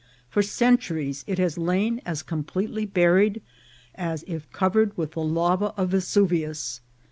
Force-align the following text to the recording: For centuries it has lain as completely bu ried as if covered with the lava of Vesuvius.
For 0.31 0.41
centuries 0.41 1.23
it 1.27 1.37
has 1.37 1.59
lain 1.59 2.01
as 2.07 2.23
completely 2.23 2.87
bu 2.87 3.07
ried 3.07 3.41
as 3.93 4.23
if 4.25 4.51
covered 4.51 4.97
with 4.97 5.11
the 5.11 5.21
lava 5.21 5.75
of 5.77 5.89
Vesuvius. 5.91 6.81